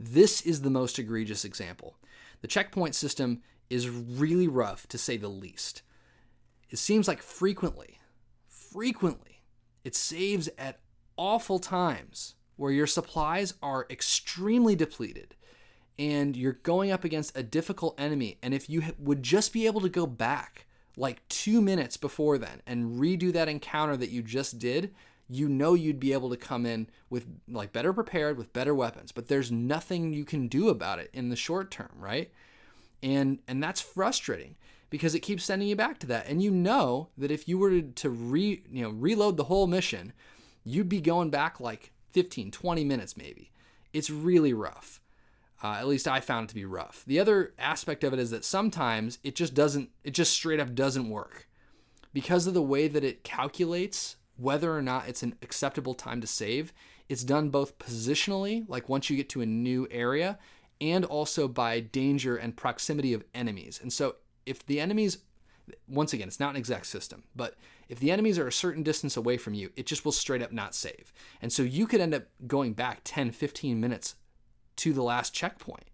[0.00, 1.96] This is the most egregious example.
[2.40, 5.82] The checkpoint system is really rough to say the least.
[6.74, 8.00] It seems like frequently,
[8.48, 9.42] frequently,
[9.84, 10.80] it saves at
[11.16, 15.36] awful times where your supplies are extremely depleted
[16.00, 18.38] and you're going up against a difficult enemy.
[18.42, 22.60] And if you would just be able to go back like two minutes before then
[22.66, 24.92] and redo that encounter that you just did,
[25.28, 29.12] you know you'd be able to come in with like better prepared with better weapons.
[29.12, 32.32] But there's nothing you can do about it in the short term, right?
[33.00, 34.56] And and that's frustrating
[34.94, 36.28] because it keeps sending you back to that.
[36.28, 40.12] And you know that if you were to re, you know, reload the whole mission,
[40.62, 43.50] you'd be going back like 15, 20 minutes maybe.
[43.92, 45.00] It's really rough.
[45.60, 47.02] Uh, at least I found it to be rough.
[47.08, 50.76] The other aspect of it is that sometimes it just doesn't, it just straight up
[50.76, 51.48] doesn't work.
[52.12, 56.28] Because of the way that it calculates whether or not it's an acceptable time to
[56.28, 56.72] save,
[57.08, 60.38] it's done both positionally, like once you get to a new area,
[60.80, 63.80] and also by danger and proximity of enemies.
[63.82, 64.14] And so
[64.46, 65.18] if the enemies
[65.88, 67.54] once again, it's not an exact system, but
[67.88, 70.52] if the enemies are a certain distance away from you, it just will straight up
[70.52, 71.12] not save.
[71.40, 74.16] And so you could end up going back 10, 15 minutes
[74.76, 75.84] to the last checkpoint.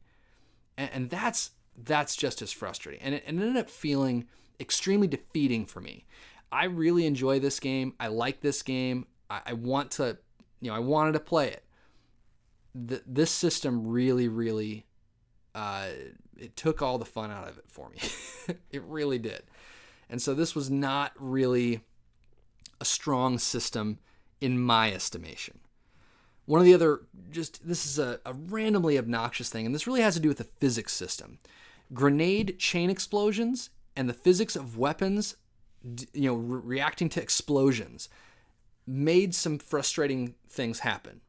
[0.77, 3.01] And, and that's that's just as frustrating.
[3.03, 4.27] And it, it ended up feeling
[4.59, 6.05] extremely defeating for me.
[6.53, 7.95] I really enjoy this game.
[8.01, 9.07] I like this game.
[9.29, 10.19] I, I want to,
[10.61, 11.65] you know, I wanted to play it.
[12.75, 14.87] The, this system really, really
[15.55, 15.89] uh,
[16.39, 17.99] it took all the fun out of it for me.
[18.71, 19.43] it really did.
[20.09, 21.81] And so this was not really
[22.81, 23.99] a strong system
[24.41, 25.61] in my estimation.
[26.47, 30.01] One of the other, just this is a, a randomly obnoxious thing, and this really
[30.01, 31.39] has to do with the physics system.
[31.93, 35.37] Grenade chain explosions and the physics of weapons,
[36.13, 38.09] you know, re- reacting to explosions
[38.87, 41.21] made some frustrating things happen.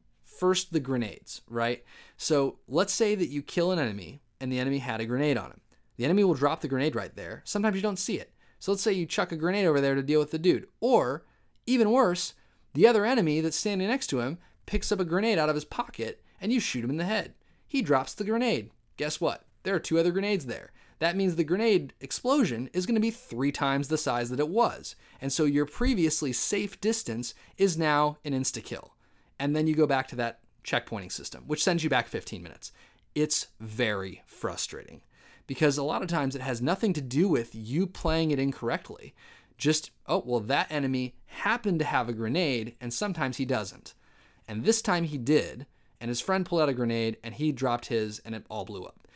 [0.42, 1.84] First, the grenades, right?
[2.16, 5.52] So let's say that you kill an enemy and the enemy had a grenade on
[5.52, 5.60] him.
[5.96, 7.42] The enemy will drop the grenade right there.
[7.44, 8.32] Sometimes you don't see it.
[8.58, 10.66] So let's say you chuck a grenade over there to deal with the dude.
[10.80, 11.24] Or,
[11.64, 12.34] even worse,
[12.74, 15.64] the other enemy that's standing next to him picks up a grenade out of his
[15.64, 17.34] pocket and you shoot him in the head.
[17.68, 18.72] He drops the grenade.
[18.96, 19.44] Guess what?
[19.62, 20.72] There are two other grenades there.
[20.98, 24.48] That means the grenade explosion is going to be three times the size that it
[24.48, 24.96] was.
[25.20, 28.94] And so your previously safe distance is now an insta kill.
[29.42, 32.72] And then you go back to that checkpointing system, which sends you back 15 minutes
[33.14, 35.02] it's very frustrating
[35.46, 39.14] because a lot of times it has nothing to do with you playing it incorrectly.
[39.58, 43.94] Just, oh, well, that enemy happened to have a grenade, and sometimes he doesn't.
[44.48, 45.66] And this time he did,
[46.00, 48.84] and his friend pulled out a grenade, and he dropped his, and it all blew
[48.84, 49.06] up.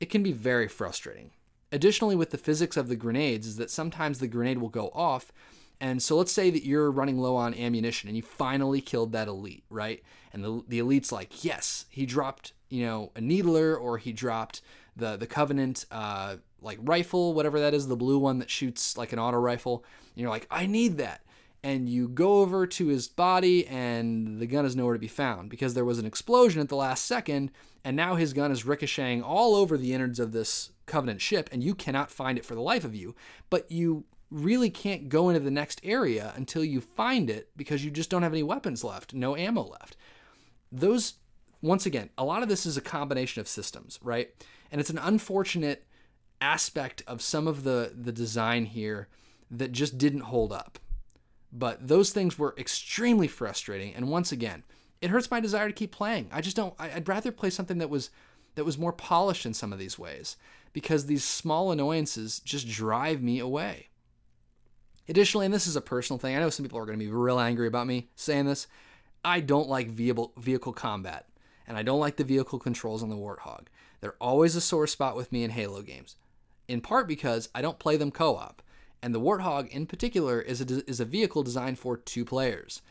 [0.00, 1.32] It can be very frustrating.
[1.72, 5.32] Additionally, with the physics of the grenades, is that sometimes the grenade will go off.
[5.80, 9.28] And so let's say that you're running low on ammunition and you finally killed that
[9.28, 10.02] elite, right?
[10.32, 14.60] And the, the elite's like, yes, he dropped you know, a needler or he dropped
[14.96, 19.12] the the covenant uh, like rifle, whatever that is, the blue one that shoots like
[19.12, 19.84] an auto rifle.
[20.14, 21.20] And you're like, I need that.
[21.62, 25.48] And you go over to his body, and the gun is nowhere to be found
[25.48, 27.52] because there was an explosion at the last second,
[27.84, 31.64] and now his gun is ricocheting all over the innards of this Covenant ship, and
[31.64, 33.14] you cannot find it for the life of you.
[33.48, 37.90] But you really can't go into the next area until you find it because you
[37.90, 39.96] just don't have any weapons left, no ammo left.
[40.72, 41.14] Those,
[41.62, 44.30] once again, a lot of this is a combination of systems, right?
[44.72, 45.86] And it's an unfortunate
[46.40, 49.08] aspect of some of the the design here
[49.50, 50.80] that just didn't hold up.
[51.52, 53.94] But those things were extremely frustrating.
[53.94, 54.64] And once again,
[55.00, 56.28] it hurts my desire to keep playing.
[56.32, 56.74] I just don't.
[56.78, 58.10] I'd rather play something that was
[58.56, 60.36] that was more polished in some of these ways
[60.72, 63.90] because these small annoyances just drive me away.
[65.08, 67.10] Additionally, and this is a personal thing, I know some people are going to be
[67.10, 68.66] real angry about me saying this.
[69.24, 71.26] I don't like vehicle combat,
[71.66, 73.66] and I don't like the vehicle controls on the Warthog.
[74.00, 76.16] They're always a sore spot with me in Halo games,
[76.68, 78.62] in part because I don't play them co-op,
[79.02, 82.82] and the Warthog in particular is a, is a vehicle designed for two players.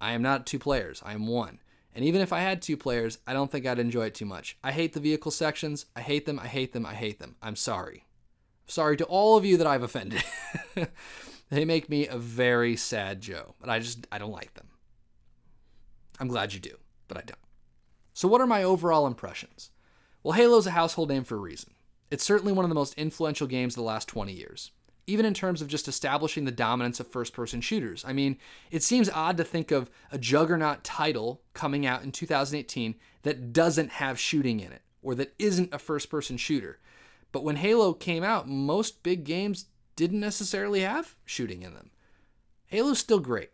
[0.00, 1.60] I am not two players, I am one.
[1.94, 4.56] And even if I had two players, I don't think I'd enjoy it too much.
[4.64, 5.86] I hate the vehicle sections.
[5.94, 7.36] I hate them, I hate them, I hate them.
[7.42, 8.06] I'm sorry.
[8.66, 10.24] Sorry to all of you that I've offended.
[11.52, 14.68] they make me a very sad Joe, but I just I don't like them.
[16.18, 16.76] I'm glad you do,
[17.08, 17.38] but I don't.
[18.14, 19.70] So what are my overall impressions?
[20.22, 21.74] Well, Halo's a household name for a reason.
[22.10, 24.70] It's certainly one of the most influential games of the last 20 years
[25.06, 28.04] even in terms of just establishing the dominance of first person shooters.
[28.06, 28.38] I mean,
[28.70, 33.90] it seems odd to think of a juggernaut title coming out in 2018 that doesn't
[33.92, 36.78] have shooting in it or that isn't a first person shooter.
[37.32, 41.90] But when Halo came out, most big games didn't necessarily have shooting in them.
[42.66, 43.50] Halo's still great,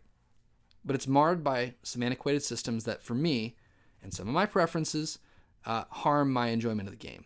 [0.83, 3.55] but it's marred by some antiquated systems that, for me
[4.01, 5.19] and some of my preferences,
[5.65, 7.25] uh, harm my enjoyment of the game.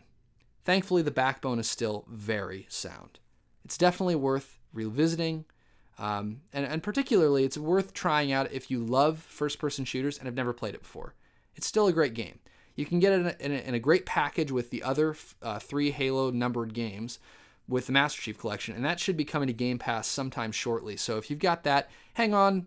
[0.64, 3.20] Thankfully, the backbone is still very sound
[3.64, 5.44] it's definitely worth revisiting.
[5.98, 10.26] Um, and, and particularly, it's worth trying out if you love first person shooters and
[10.26, 11.14] have never played it before.
[11.54, 12.40] It's still a great game.
[12.74, 15.16] You can get it in a, in a, in a great package with the other
[15.40, 17.20] uh, three Halo numbered games
[17.68, 20.96] with the Master Chief Collection, and that should be coming to Game Pass sometime shortly.
[20.96, 22.66] So if you've got that, hang on,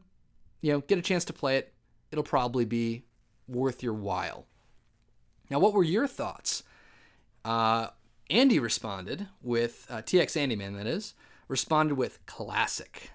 [0.61, 1.73] you know, get a chance to play it.
[2.11, 3.05] It'll probably be
[3.47, 4.47] worth your while.
[5.49, 6.63] Now, what were your thoughts?
[7.45, 7.89] Uh,
[8.29, 11.13] Andy responded with uh, TX Andyman, that is,
[11.47, 13.11] responded with classic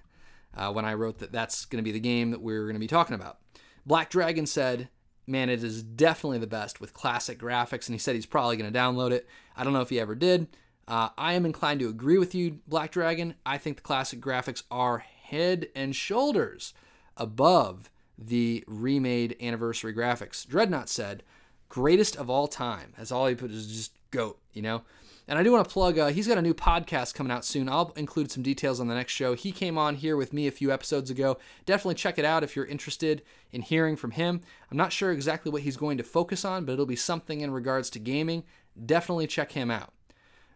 [0.55, 2.81] uh, when I wrote that that's going to be the game that we're going to
[2.81, 3.39] be talking about.
[3.85, 4.89] Black Dragon said,
[5.27, 8.73] Man, it is definitely the best with classic graphics, and he said he's probably going
[8.73, 9.29] to download it.
[9.57, 10.49] I don't know if he ever did.
[10.93, 13.35] Uh, I am inclined to agree with you, Black Dragon.
[13.47, 16.75] I think the classic graphics are head and shoulders
[17.17, 20.47] above the remade anniversary graphics.
[20.47, 21.23] Dreadnought said,
[21.71, 22.93] greatest of all time.
[22.99, 24.83] That's all he put is just goat, you know?
[25.27, 27.71] And I do want to plug, uh, he's got a new podcast coming out soon.
[27.71, 29.33] I'll include some details on the next show.
[29.33, 31.39] He came on here with me a few episodes ago.
[31.65, 34.43] Definitely check it out if you're interested in hearing from him.
[34.71, 37.51] I'm not sure exactly what he's going to focus on, but it'll be something in
[37.51, 38.45] regards to gaming.
[38.85, 39.95] Definitely check him out.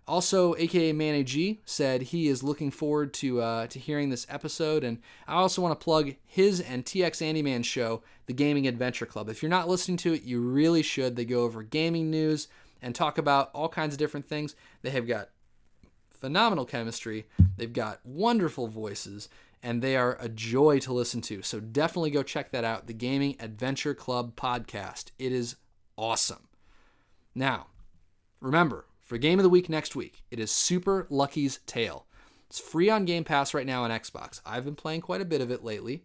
[0.09, 4.85] Also, aka Manny G said he is looking forward to uh, to hearing this episode,
[4.85, 9.29] and I also want to plug his and TX Andyman show, the Gaming Adventure Club.
[9.29, 11.17] If you're not listening to it, you really should.
[11.17, 12.47] They go over gaming news,
[12.83, 14.55] and talk about all kinds of different things.
[14.83, 15.31] They have got
[16.11, 19.29] phenomenal chemistry, they've got wonderful voices,
[19.63, 21.43] and they are a joy to listen to.
[21.43, 25.11] So definitely go check that out the Gaming Adventure Club podcast.
[25.19, 25.57] It is
[25.97, 26.49] awesome.
[27.35, 27.67] Now,
[28.41, 32.07] remember, for Game of the Week next week, it is Super Lucky's Tale.
[32.51, 34.41] It's free on Game Pass right now on Xbox.
[34.45, 36.03] I've been playing quite a bit of it lately.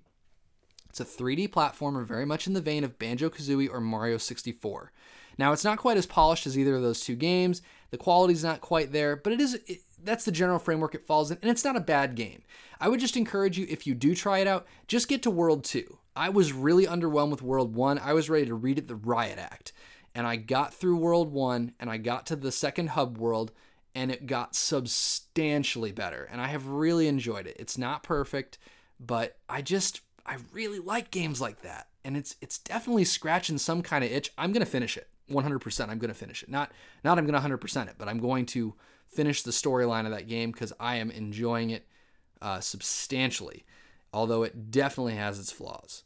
[0.87, 4.91] It's a 3D platformer very much in the vein of Banjo Kazooie or Mario 64.
[5.39, 7.63] Now, it's not quite as polished as either of those two games.
[7.89, 9.55] The quality's not quite there, but it is.
[9.65, 12.43] It, that's the general framework it falls in, and it's not a bad game.
[12.79, 15.63] I would just encourage you, if you do try it out, just get to World
[15.63, 15.97] 2.
[16.15, 17.97] I was really underwhelmed with World 1.
[17.97, 19.73] I was ready to read it the Riot Act.
[20.13, 23.51] And I got through World 1, and I got to the second hub world,
[23.95, 26.27] and it got substantially better.
[26.31, 27.57] And I have really enjoyed it.
[27.59, 28.57] It's not perfect,
[28.99, 31.87] but I just I really like games like that.
[32.03, 34.31] And it's it's definitely scratching some kind of itch.
[34.37, 35.07] I'm to finish it.
[35.29, 35.89] 100%.
[35.89, 36.49] I'm to finish it.
[36.49, 36.71] Not
[37.03, 38.75] not I'm to 100% it, but I'm going to
[39.07, 41.85] finish the storyline of that game because I am enjoying it
[42.41, 43.65] uh, substantially,
[44.13, 46.03] although it definitely has its flaws.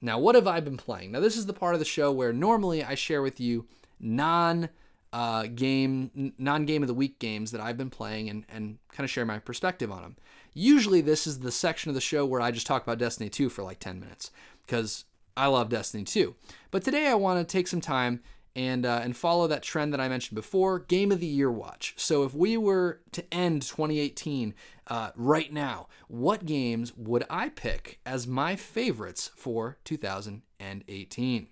[0.00, 1.12] Now, what have I been playing?
[1.12, 3.66] Now, this is the part of the show where normally I share with you
[3.98, 4.68] non
[5.12, 9.04] uh, game, non game of the week games that I've been playing and, and kind
[9.04, 10.16] of share my perspective on them.
[10.52, 13.48] Usually, this is the section of the show where I just talk about Destiny 2
[13.48, 14.30] for like 10 minutes
[14.66, 15.04] because
[15.36, 16.34] I love Destiny 2.
[16.70, 18.22] But today, I want to take some time
[18.56, 20.80] and uh, and follow that trend that I mentioned before.
[20.80, 21.92] Game of the year watch.
[21.96, 24.54] So if we were to end 2018
[24.88, 31.48] uh, right now, what games would I pick as my favorites for 2018?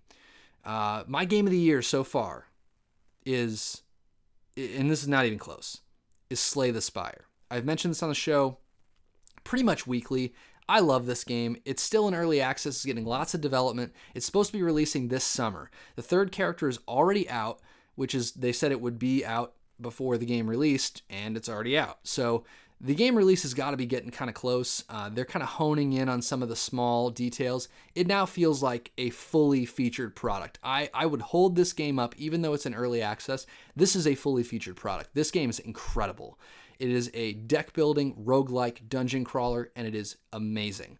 [0.64, 2.46] Uh, my game of the year so far
[3.26, 3.82] is,
[4.56, 5.82] and this is not even close,
[6.30, 7.26] is Slay the Spire.
[7.50, 8.56] I've mentioned this on the show
[9.44, 10.32] pretty much weekly.
[10.68, 11.56] I love this game.
[11.64, 13.92] It's still in early access, it's getting lots of development.
[14.14, 15.70] It's supposed to be releasing this summer.
[15.96, 17.60] The third character is already out,
[17.94, 21.76] which is, they said it would be out before the game released, and it's already
[21.76, 21.98] out.
[22.04, 22.44] So
[22.80, 24.84] the game release has got to be getting kind of close.
[24.88, 27.68] Uh, they're kind of honing in on some of the small details.
[27.94, 30.58] It now feels like a fully featured product.
[30.62, 33.46] I, I would hold this game up, even though it's in early access.
[33.74, 35.10] This is a fully featured product.
[35.14, 36.38] This game is incredible.
[36.78, 40.98] It is a deck building, roguelike dungeon crawler, and it is amazing.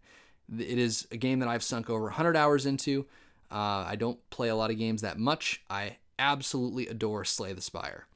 [0.53, 3.07] It is a game that I've sunk over 100 hours into.
[3.51, 5.63] Uh, I don't play a lot of games that much.
[5.71, 8.07] I absolutely adore Slay the Spire.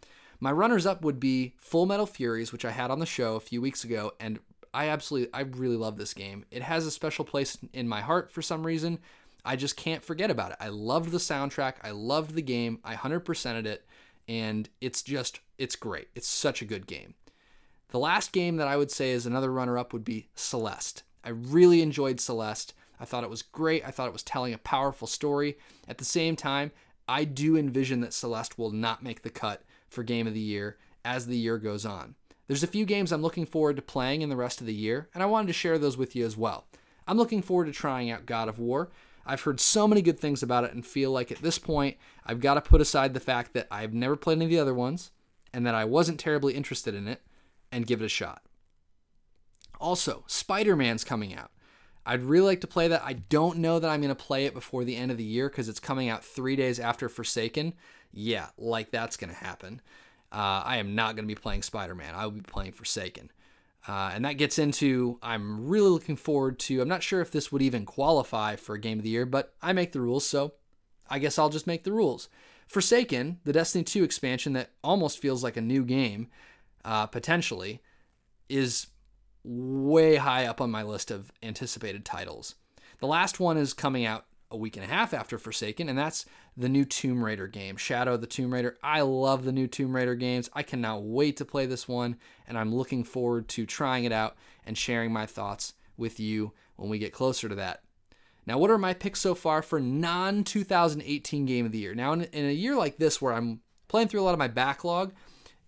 [0.40, 3.40] My runners up would be Full Metal Furies, which I had on the show a
[3.40, 4.38] few weeks ago, and
[4.72, 6.44] I absolutely, I really love this game.
[6.50, 9.00] It has a special place in my heart for some reason.
[9.44, 10.58] I just can't forget about it.
[10.60, 11.74] I loved the soundtrack.
[11.82, 12.78] I loved the game.
[12.84, 13.84] I 100%ed it,
[14.28, 16.08] and it's just, it's great.
[16.14, 17.14] It's such a good game.
[17.90, 21.04] The last game that I would say is another runner up would be Celeste.
[21.24, 22.74] I really enjoyed Celeste.
[23.00, 23.86] I thought it was great.
[23.86, 25.56] I thought it was telling a powerful story.
[25.88, 26.70] At the same time,
[27.08, 30.76] I do envision that Celeste will not make the cut for Game of the Year
[31.02, 32.14] as the year goes on.
[32.46, 35.08] There's a few games I'm looking forward to playing in the rest of the year,
[35.14, 36.66] and I wanted to share those with you as well.
[37.06, 38.90] I'm looking forward to trying out God of War.
[39.24, 41.96] I've heard so many good things about it and feel like at this point
[42.26, 44.74] I've got to put aside the fact that I've never played any of the other
[44.74, 45.10] ones
[45.52, 47.22] and that I wasn't terribly interested in it
[47.70, 48.42] and give it a shot.
[49.80, 51.50] Also, Spider Man's coming out.
[52.04, 53.02] I'd really like to play that.
[53.04, 55.48] I don't know that I'm going to play it before the end of the year
[55.48, 57.74] because it's coming out three days after Forsaken.
[58.12, 59.82] Yeah, like that's going to happen.
[60.32, 62.14] Uh, I am not going to be playing Spider Man.
[62.14, 63.30] I will be playing Forsaken.
[63.86, 66.80] Uh, and that gets into I'm really looking forward to.
[66.80, 69.54] I'm not sure if this would even qualify for a game of the year, but
[69.62, 70.54] I make the rules, so
[71.08, 72.28] I guess I'll just make the rules.
[72.66, 76.28] Forsaken, the Destiny 2 expansion that almost feels like a new game,
[76.84, 77.80] uh, potentially,
[78.48, 78.88] is
[79.44, 82.54] way high up on my list of anticipated titles.
[83.00, 86.24] The last one is coming out a week and a half after Forsaken, and that's
[86.56, 88.76] the new Tomb Raider game, Shadow of the Tomb Raider.
[88.82, 90.48] I love the new Tomb Raider games.
[90.54, 94.36] I cannot wait to play this one, and I'm looking forward to trying it out
[94.64, 97.82] and sharing my thoughts with you when we get closer to that.
[98.46, 101.94] Now, what are my picks so far for non 2018 game of the year?
[101.94, 104.48] Now, in, in a year like this where I'm playing through a lot of my
[104.48, 105.12] backlog,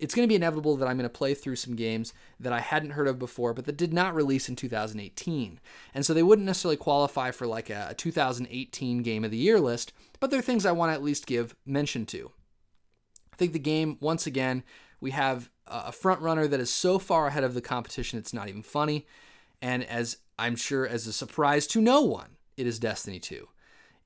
[0.01, 2.61] it's going to be inevitable that I'm going to play through some games that I
[2.61, 5.61] hadn't heard of before, but that did not release in 2018.
[5.95, 9.93] And so they wouldn't necessarily qualify for like a, 2018 Game of the Year list,
[10.19, 12.33] but they're things I want to at least give mention to.
[13.33, 14.63] I think the game, once again,
[15.01, 18.49] we have a front runner that is so far ahead of the competition, it's not
[18.49, 19.07] even funny.
[19.63, 23.49] And as I'm sure, as a surprise to no one, it is Destiny 2.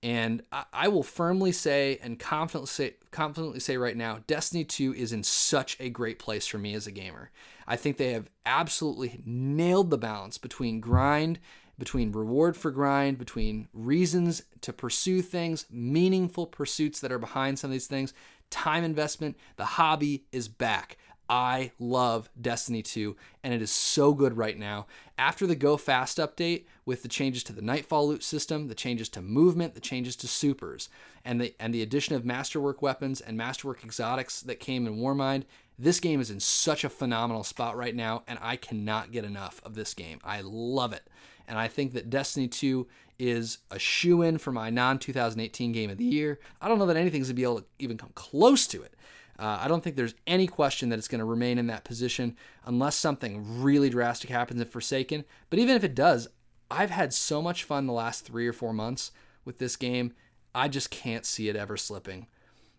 [0.04, 4.94] And I, I will firmly say and confidently say, confidently say right now, Destiny 2
[4.94, 7.30] is in such a great place for me as a gamer.
[7.66, 11.40] I think they have absolutely nailed the balance between grind,
[11.78, 17.70] between reward for grind, between reasons to pursue things, meaningful pursuits that are behind some
[17.70, 18.12] of these things,
[18.50, 19.38] time investment.
[19.56, 20.98] The hobby is back.
[21.28, 24.86] I love Destiny 2, and it is so good right now.
[25.16, 29.08] After the Go Fast update, with the changes to the Nightfall loot system, the changes
[29.10, 30.88] to movement, the changes to supers,
[31.24, 35.44] and the and the addition of Masterwork weapons and Masterwork exotics that came in Warmind,
[35.78, 39.60] this game is in such a phenomenal spot right now, and I cannot get enough
[39.64, 40.20] of this game.
[40.22, 41.08] I love it,
[41.48, 42.86] and I think that Destiny 2
[43.18, 46.38] is a shoe in for my non 2018 game of the year.
[46.60, 48.94] I don't know that anything's gonna be able to even come close to it.
[49.38, 52.36] Uh, I don't think there's any question that it's going to remain in that position
[52.64, 55.24] unless something really drastic happens in Forsaken.
[55.50, 56.28] But even if it does,
[56.70, 59.10] I've had so much fun the last three or four months
[59.44, 60.14] with this game.
[60.54, 62.28] I just can't see it ever slipping.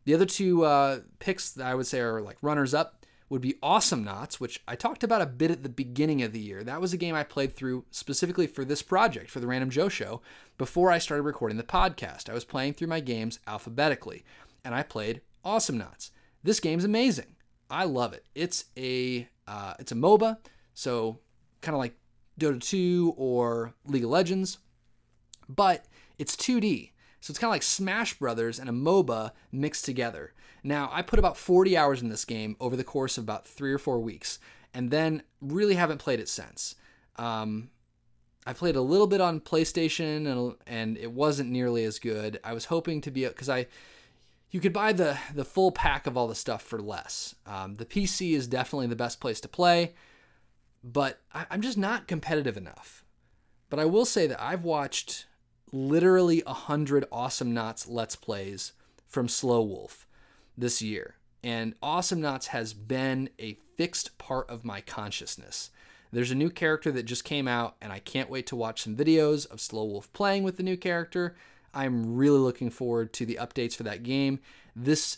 [0.06, 3.56] The other two uh, picks that I would say are like runners up would be
[3.64, 6.64] Awesomenauts, which I talked about a bit at the beginning of the year.
[6.64, 9.90] That was a game I played through specifically for this project, for the Random Joe
[9.90, 10.22] Show,
[10.58, 12.30] before I started recording the podcast.
[12.30, 14.24] I was playing through my games alphabetically,
[14.64, 16.12] and I played Awesomenauts.
[16.46, 17.36] This game's amazing.
[17.72, 18.24] I love it.
[18.36, 20.38] It's a uh, it's a MOBA,
[20.76, 21.18] so
[21.62, 21.98] kind of like
[22.40, 24.60] Dota 2 or League of Legends,
[25.50, 25.86] but
[26.20, 26.92] it's 2D.
[27.20, 30.34] So it's kind of like Smash Brothers and a MOBA mixed together.
[30.64, 33.74] Now, I put about 40 hours in this game over the course of about three
[33.74, 34.38] or four weeks,
[34.72, 36.76] and then really haven't played it since.
[37.16, 37.72] Um,
[38.46, 42.40] I played a little bit on PlayStation, and, and it wasn't nearly as good.
[42.44, 43.66] I was hoping to be because I
[44.56, 47.36] you could buy the the full pack of all the stuff for less.
[47.46, 49.96] Um, the PC is definitely the best place to play,
[50.82, 53.04] but I, I'm just not competitive enough.
[53.70, 55.26] But I will say that I've watched
[55.74, 58.72] literally a hundred Awesomenauts Let's Plays
[59.06, 60.08] from Slow Wolf
[60.58, 65.70] this year, and Awesomenauts has been a fixed part of my consciousness.
[66.14, 68.96] There's a new character that just came out, and I can't wait to watch some
[68.96, 71.36] videos of Slow Wolf playing with the new character.
[71.76, 74.40] I'm really looking forward to the updates for that game.
[74.76, 75.18] This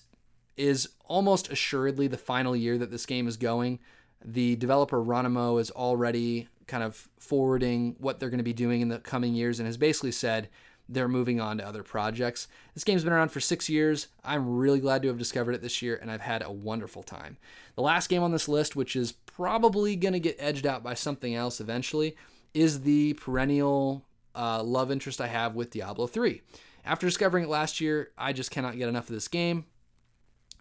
[0.57, 3.79] is almost assuredly the final year that this game is going.
[4.25, 8.89] The developer Ronimo is already kind of forwarding what they're going to be doing in
[8.89, 10.49] the coming years and has basically said
[10.89, 12.47] they're moving on to other projects.
[12.73, 14.07] This game's been around for six years.
[14.23, 17.37] I'm really glad to have discovered it this year, and I've had a wonderful time.
[17.75, 20.93] The last game on this list, which is probably going to get edged out by
[20.93, 22.15] something else eventually,
[22.53, 24.06] is the perennial
[24.37, 26.41] uh, love interest I have with Diablo 3.
[26.85, 29.65] After discovering it last year, I just cannot get enough of this game.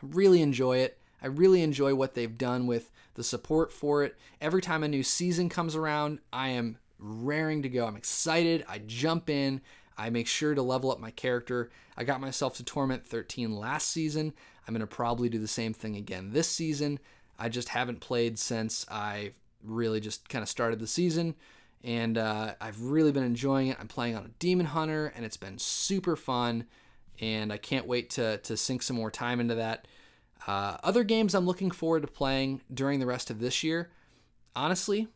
[0.02, 0.98] I really enjoy it.
[1.22, 4.16] I really enjoy what they've done with the support for it.
[4.40, 7.86] Every time a new season comes around, I am raring to go.
[7.86, 8.64] I'm excited.
[8.68, 9.60] I jump in.
[9.98, 11.70] I make sure to level up my character.
[11.96, 14.34] I got myself to Torment 13 last season.
[14.66, 16.98] I'm going to probably do the same thing again this season.
[17.38, 21.34] I just haven't played since I really just kind of started the season.
[21.84, 23.76] And uh, I've really been enjoying it.
[23.80, 26.66] I'm playing on a Demon Hunter, and it's been super fun.
[27.20, 29.86] And I can't wait to, to sink some more time into that.
[30.46, 33.90] Uh, other games I'm looking forward to playing during the rest of this year,
[34.54, 35.08] honestly,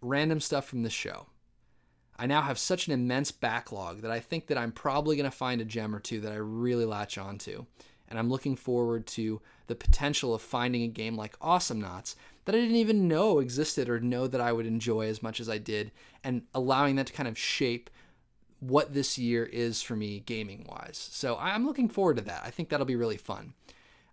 [0.00, 1.26] random stuff from this show.
[2.16, 5.36] I now have such an immense backlog that I think that I'm probably going to
[5.36, 7.64] find a gem or two that I really latch onto.
[8.10, 12.58] And I'm looking forward to the potential of finding a game like Awesomenauts that I
[12.58, 15.92] didn't even know existed or know that I would enjoy as much as I did,
[16.24, 17.88] and allowing that to kind of shape
[18.58, 21.08] what this year is for me gaming wise.
[21.12, 22.42] So I'm looking forward to that.
[22.44, 23.54] I think that'll be really fun.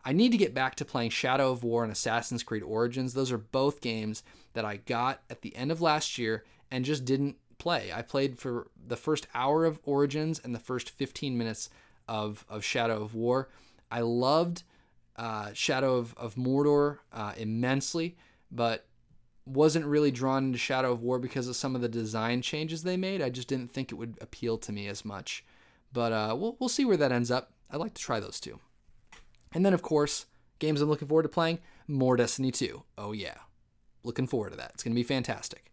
[0.05, 3.13] I need to get back to playing Shadow of War and Assassin's Creed Origins.
[3.13, 4.23] Those are both games
[4.53, 7.91] that I got at the end of last year and just didn't play.
[7.93, 11.69] I played for the first hour of Origins and the first 15 minutes
[12.07, 13.49] of, of Shadow of War.
[13.91, 14.63] I loved
[15.15, 18.17] uh, Shadow of, of Mordor uh, immensely,
[18.51, 18.85] but
[19.45, 22.97] wasn't really drawn into Shadow of War because of some of the design changes they
[22.97, 23.21] made.
[23.21, 25.45] I just didn't think it would appeal to me as much.
[25.93, 27.51] But uh, we'll, we'll see where that ends up.
[27.71, 28.59] I'd like to try those two.
[29.53, 30.25] And then, of course,
[30.59, 32.83] games I'm looking forward to playing more Destiny 2.
[32.97, 33.37] Oh, yeah.
[34.03, 34.71] Looking forward to that.
[34.73, 35.71] It's going to be fantastic.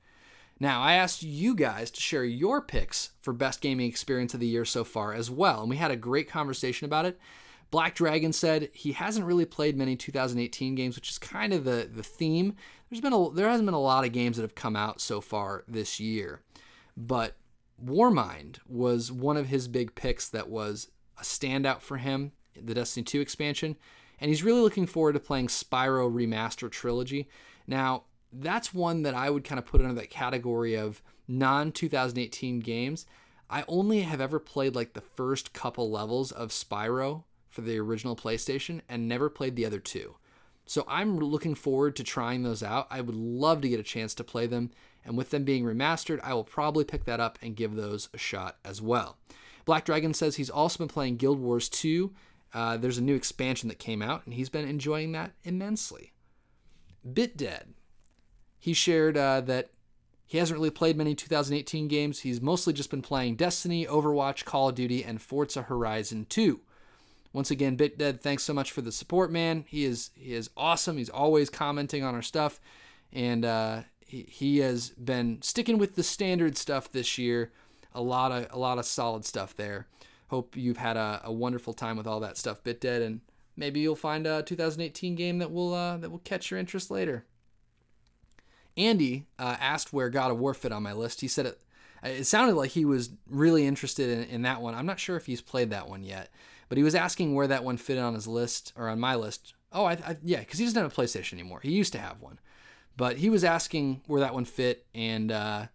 [0.60, 4.46] Now, I asked you guys to share your picks for best gaming experience of the
[4.46, 7.18] year so far as well, and we had a great conversation about it.
[7.74, 11.90] Black Dragon said he hasn't really played many 2018 games, which is kind of the,
[11.92, 12.54] the theme.
[12.88, 15.20] There's been a, there hasn't been a lot of games that have come out so
[15.20, 16.42] far this year,
[16.96, 17.34] but
[17.84, 20.86] Warmind was one of his big picks that was
[21.18, 23.74] a standout for him the Destiny 2 expansion,
[24.20, 27.28] and he's really looking forward to playing Spyro Remaster Trilogy.
[27.66, 32.60] Now, that's one that I would kind of put under that category of non 2018
[32.60, 33.04] games.
[33.50, 38.16] I only have ever played like the first couple levels of Spyro for the original
[38.16, 40.16] PlayStation and never played the other two.
[40.66, 42.86] So I'm looking forward to trying those out.
[42.90, 44.70] I would love to get a chance to play them,
[45.04, 48.18] and with them being remastered, I will probably pick that up and give those a
[48.18, 49.18] shot as well.
[49.66, 52.12] Black Dragon says he's also been playing Guild Wars 2
[52.54, 56.12] uh, there's a new expansion that came out, and he's been enjoying that immensely.
[57.06, 57.74] BitDead,
[58.60, 59.70] he shared uh, that
[60.24, 62.20] he hasn't really played many 2018 games.
[62.20, 66.60] He's mostly just been playing Destiny, Overwatch, Call of Duty, and Forza Horizon 2.
[67.34, 69.64] Once again, BitDead, thanks so much for the support, man.
[69.66, 70.96] He is he is awesome.
[70.96, 72.60] He's always commenting on our stuff,
[73.12, 77.50] and uh, he, he has been sticking with the standard stuff this year.
[77.92, 79.88] A lot of a lot of solid stuff there.
[80.28, 83.20] Hope you've had a, a wonderful time with all that stuff, BitDead, and
[83.56, 87.24] maybe you'll find a 2018 game that will uh, that will catch your interest later.
[88.76, 91.20] Andy uh, asked where God of War fit on my list.
[91.20, 91.60] He said it.
[92.04, 94.76] It sounded like he was really interested in, in that one.
[94.76, 96.30] I'm not sure if he's played that one yet,
[96.68, 99.54] but he was asking where that one fit on his list or on my list.
[99.72, 101.60] Oh, I, I yeah, because he doesn't have a PlayStation anymore.
[101.62, 102.38] He used to have one,
[102.96, 105.66] but he was asking where that one fit, and uh,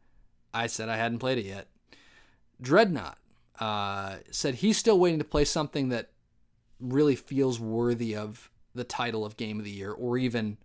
[0.54, 1.68] I said I hadn't played it yet.
[2.62, 3.18] Dreadnought
[3.60, 6.10] uh, said he's still waiting to play something that
[6.80, 10.58] really feels worthy of the title of Game of the Year or even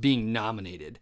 [0.00, 0.98] being nominated.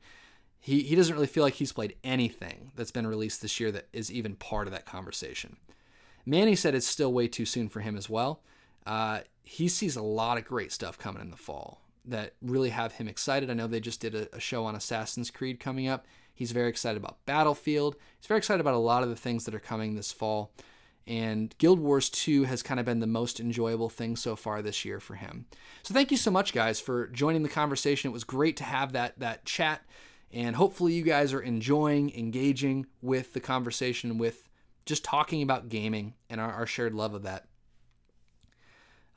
[0.59, 3.89] He, he doesn't really feel like he's played anything that's been released this year that
[3.93, 5.57] is even part of that conversation.
[6.27, 8.43] Manny said it's still way too soon for him as well.
[8.87, 12.93] Uh, he sees a lot of great stuff coming in the fall that really have
[12.93, 13.51] him excited.
[13.51, 16.07] I know they just did a, a show on Assassin's Creed coming up.
[16.35, 17.97] He's very excited about Battlefield.
[18.19, 20.53] He's very excited about a lot of the things that are coming this fall
[21.11, 24.85] and Guild Wars 2 has kind of been the most enjoyable thing so far this
[24.85, 25.47] year for him.
[25.83, 28.11] So thank you so much guys for joining the conversation.
[28.11, 29.83] It was great to have that that chat
[30.33, 34.49] and hopefully you guys are enjoying engaging with the conversation with
[34.87, 37.47] just talking about gaming and our, our shared love of that.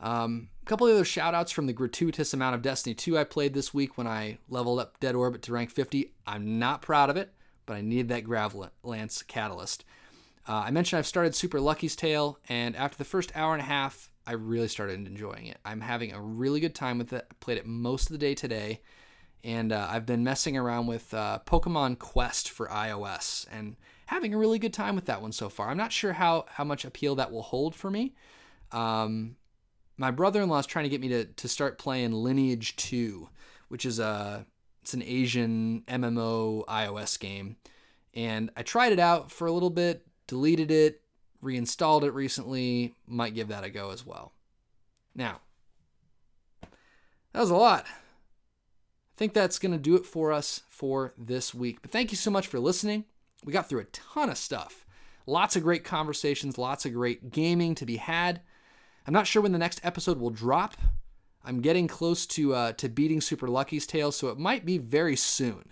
[0.04, 3.24] Um, a couple of other shout outs from the gratuitous amount of Destiny 2 I
[3.24, 6.12] played this week when I leveled up Dead Orbit to rank 50.
[6.28, 7.34] I'm not proud of it,
[7.66, 9.86] but I needed that Gravel Lance catalyst.
[10.45, 13.66] Uh, I mentioned I've started Super Lucky's Tale, and after the first hour and a
[13.66, 15.58] half, I really started enjoying it.
[15.64, 17.26] I'm having a really good time with it.
[17.32, 18.82] I played it most of the day today,
[19.41, 23.78] and uh, I've been messing around with uh, Pokemon Quest for iOS and
[24.08, 25.70] having a really good time with that one so far.
[25.70, 28.14] I'm not sure how how much appeal that will hold for me.
[28.74, 29.38] Um,
[29.97, 33.29] my brother-in-law is trying to get me to to start playing Lineage 2,
[33.69, 34.45] which is a
[34.81, 37.57] it's an Asian MMO iOS game,
[38.13, 41.01] and I tried it out for a little bit, deleted it,
[41.41, 42.93] reinstalled it recently.
[43.07, 44.33] Might give that a go as well.
[45.15, 45.41] Now,
[46.61, 47.85] that was a lot.
[47.85, 51.81] I think that's going to do it for us for this week.
[51.81, 53.05] But thank you so much for listening.
[53.45, 54.85] We got through a ton of stuff.
[55.25, 58.41] Lots of great conversations, lots of great gaming to be had.
[59.06, 60.76] I'm not sure when the next episode will drop.
[61.43, 65.16] I'm getting close to uh, to beating Super Lucky's Tale, so it might be very
[65.16, 65.66] soon.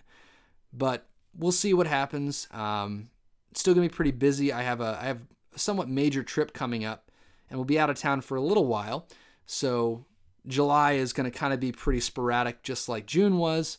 [0.74, 1.08] But
[1.38, 2.48] we'll see what happens.
[2.52, 3.10] Um,
[3.54, 4.52] still gonna be pretty busy.
[4.52, 5.22] I have a I have
[5.56, 7.10] a somewhat major trip coming up,
[7.50, 9.08] and we'll be out of town for a little while.
[9.46, 10.06] So
[10.46, 13.78] July is gonna kind of be pretty sporadic, just like June was.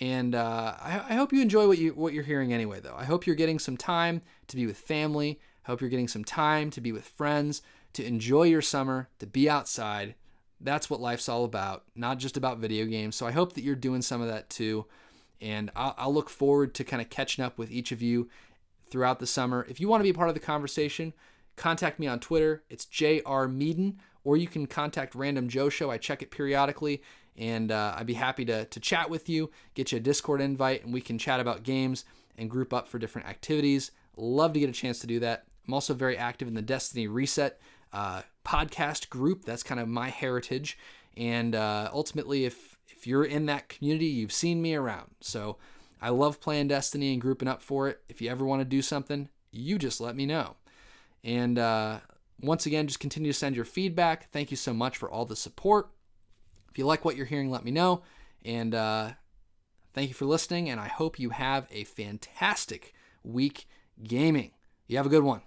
[0.00, 2.80] And uh, I, I hope you enjoy what you what you're hearing anyway.
[2.80, 5.40] Though I hope you're getting some time to be with family.
[5.66, 7.62] I hope you're getting some time to be with friends,
[7.94, 10.14] to enjoy your summer, to be outside.
[10.60, 13.16] That's what life's all about, not just about video games.
[13.16, 14.86] So I hope that you're doing some of that too.
[15.40, 18.28] And I'll, I'll look forward to kind of catching up with each of you
[18.90, 19.66] throughout the summer.
[19.68, 21.12] If you want to be part of the conversation,
[21.56, 22.64] contact me on Twitter.
[22.70, 25.90] It's JR Meaden, or you can contact Random Joe Show.
[25.90, 27.02] I check it periodically,
[27.36, 30.84] and uh, I'd be happy to, to chat with you, get you a Discord invite,
[30.84, 32.04] and we can chat about games
[32.36, 33.90] and group up for different activities.
[34.16, 35.44] Love to get a chance to do that.
[35.66, 37.60] I'm also very active in the Destiny Reset
[37.92, 39.44] uh, podcast group.
[39.44, 40.78] That's kind of my heritage.
[41.16, 45.10] And uh, ultimately, if if you're in that community, you've seen me around.
[45.20, 45.56] So
[46.00, 48.00] I love playing Destiny and grouping up for it.
[48.08, 50.56] If you ever want to do something, you just let me know.
[51.22, 52.00] And uh,
[52.40, 54.30] once again, just continue to send your feedback.
[54.30, 55.90] Thank you so much for all the support.
[56.70, 58.02] If you like what you're hearing, let me know.
[58.44, 59.10] And uh,
[59.94, 60.70] thank you for listening.
[60.70, 63.66] And I hope you have a fantastic week
[64.02, 64.52] gaming.
[64.86, 65.42] You have a good one.